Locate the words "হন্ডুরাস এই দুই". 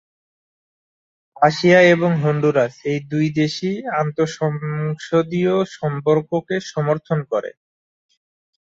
2.23-3.27